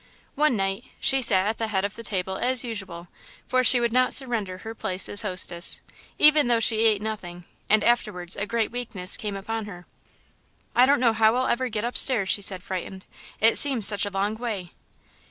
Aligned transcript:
One 0.33 0.55
night, 0.55 0.85
she 0.99 1.21
sat 1.21 1.45
at 1.45 1.57
the 1.59 1.67
head 1.67 1.85
of 1.85 1.95
the 1.95 2.01
table 2.01 2.35
as 2.37 2.63
usual; 2.63 3.07
for 3.45 3.63
she 3.63 3.79
would 3.79 3.93
not 3.93 4.15
surrender 4.15 4.57
her 4.57 4.73
place 4.73 5.07
as 5.07 5.21
hostess, 5.21 5.79
even 6.17 6.47
though 6.47 6.59
she 6.59 6.79
ate 6.87 7.03
nothing, 7.03 7.45
and 7.69 7.83
afterward 7.83 8.35
a 8.35 8.47
great 8.47 8.71
weakness 8.71 9.15
came 9.15 9.35
upon 9.35 9.65
her. 9.65 9.85
"I 10.75 10.87
don't 10.87 11.01
know 11.01 11.13
how 11.13 11.35
I'll 11.35 11.45
ever 11.45 11.69
get 11.69 11.83
upstairs," 11.83 12.29
she 12.29 12.41
said, 12.41 12.63
frightened; 12.63 13.05
"it 13.39 13.59
seems 13.59 13.85
such 13.87 14.07
a 14.07 14.09
long 14.09 14.33
way!" 14.33 14.71